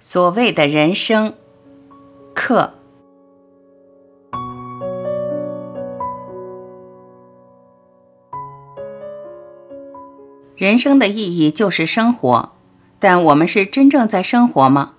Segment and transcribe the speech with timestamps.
[0.00, 1.34] 所谓的人生
[2.32, 2.74] 课，
[10.54, 12.52] 人生的意义就是生活，
[13.00, 14.92] 但我们是真正在生活吗？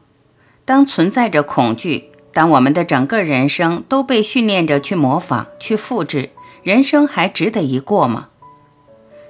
[0.66, 6.31] 当存在着恐惧，当我们的整个人生都被训练着去模仿、去复制，
[6.61, 8.27] 人生还值得一过吗？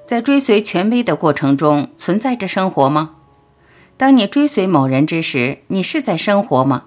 [0.08, 3.18] 在追随权威的过程中，存在着生活吗？
[4.00, 6.86] 当你追随某人之时，你是在生活吗？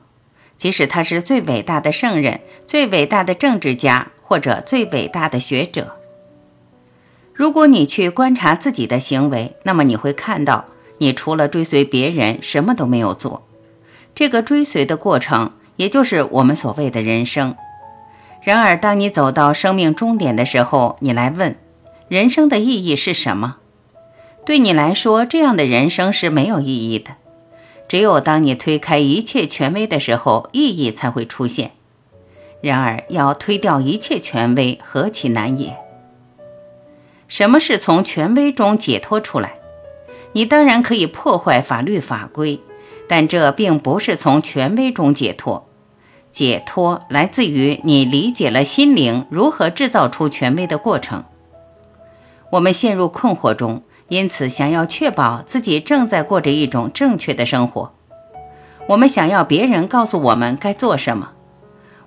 [0.56, 5.98] 即使他是最伟大的圣人、最伟大的政治家或者最伟大的学者，
[7.34, 10.64] 如果你去观察自己的行为，那么你会看到，
[10.96, 13.46] 你除了追随别人，什么都没有做。
[14.14, 17.54] 这个追随的过程，也就是我们所谓的人生。
[18.42, 21.54] 然而，当你走到生命终点的时候，你来问：
[22.08, 23.56] 人生的意义是什么？
[24.44, 27.12] 对你来说，这样的人生是没有意义的。
[27.86, 31.72] 只有当你推开一切权威的时候，意义才会出现。
[32.60, 35.76] 然而，要推掉一切权威，何其难也！
[37.28, 39.54] 什么是从权威中解脱出来？
[40.32, 42.60] 你当然可以破坏法律法规，
[43.08, 45.68] 但这并不是从权威中解脱。
[46.32, 51.24] 解脱来自于你理解了心灵如何制造出权威的过程。
[52.52, 53.82] 我们陷入困惑中。
[54.12, 57.94] 因此，想要确保自己正在过着一种正确的生活，
[58.88, 61.30] 我们想要别人告诉我们该做什么。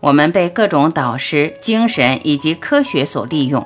[0.02, 3.66] 我们被各种导师、精神以及科学所利用，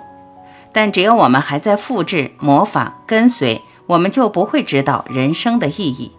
[0.72, 6.14] 但只要我们还在复制、模仿、跟随，我们就不会知道人生的意义。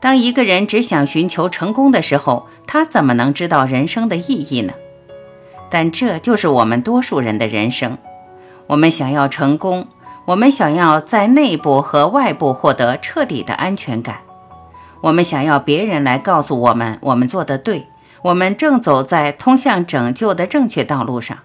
[0.00, 4.72] 当一个人只想寻求成功的时候，他怎么能知道人生的意义呢？
[5.68, 7.98] 但这就是我们多数人的人生。
[8.68, 9.86] 我们想要成功。
[10.24, 14.20] 我们想要在内部和外部获得彻底的安全感，
[15.00, 17.88] 我们想要别人来告诉我们我们做的对，
[18.22, 21.38] 我们正走在通向拯救的正确道路上。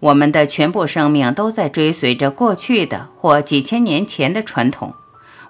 [0.00, 4.94] 我们的全部生命都在追随着过去的或几千年前的传统，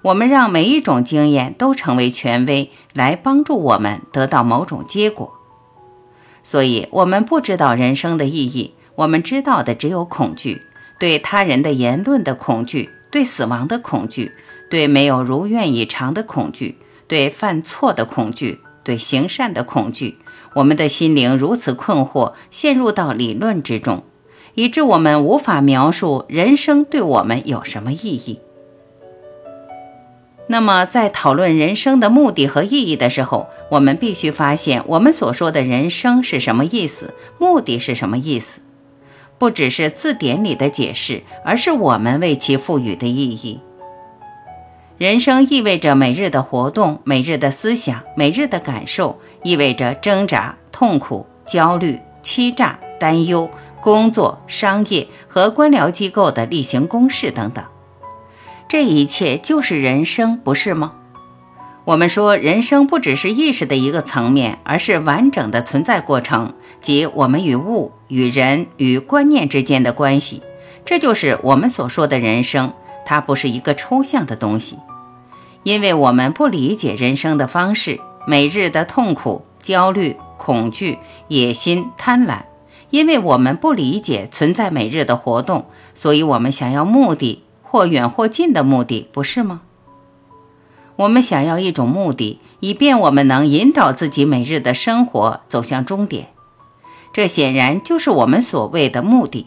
[0.03, 5.33] 我们让每一种经验都成为权威，来帮助我们得到某种结果。
[6.43, 10.63] 所以，我们不知道人生的意义，我们知道的只有恐惧。
[10.99, 14.33] 对他人的言论的恐惧，对死亡的恐惧，
[14.69, 16.77] 对没有如愿以偿的恐惧，
[17.07, 20.19] 对犯错的恐惧，对行善的恐惧，
[20.55, 24.03] 我们的心灵如此困惑，陷入到理论之中，
[24.55, 28.41] 以致我们无法描述人生对我们有什么意义。
[30.51, 38.63] 那么，在讨论人生的目的和意义的时候，我们必须发现，我们所说的人生是什么意思，目的是什么意思。
[39.39, 43.61] 不只是字典里的解释，而是我们为其赋予的意义。
[44.97, 53.49] 人生意味着每日的活动、每日的思想、每日的感受，意味着挣扎、痛苦、焦虑、欺诈、担忧、
[53.81, 57.65] 工作、商业和官僚机构的例行公事等等。
[58.69, 60.95] 这一切就是人生，不是吗？
[61.89, 70.43] 我们说，人生不只是意识的一个层面，而是完整的存在过程，即我们与物、与人、与观念之间的关系。
[70.85, 72.75] 这就是我们所说的人生，
[73.07, 74.79] 它不是一个抽象的东西。
[75.63, 80.99] 因为我们不理解人生的方式，每日的痛苦、焦虑、恐惧、
[81.29, 82.41] 野心、贪婪，
[82.91, 89.63] 因为我们不理解存在每日的活动，所以我们想要目的，或远或近的目的，不是吗？
[90.99, 96.31] 我们想要一种目的，以便我们能引导自己每日的生活走向终点。
[97.13, 99.47] 这显然就是我们所谓的目的。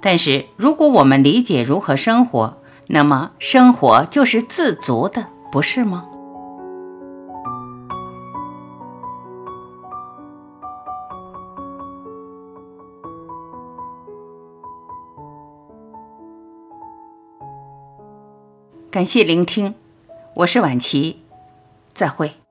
[0.00, 2.56] 但是，如果我们理解如何生活，
[2.86, 6.06] 那么生活就是自足的，不是吗？
[18.90, 19.74] 感谢聆听。
[20.34, 21.22] 我是晚琪，
[21.92, 22.41] 再会。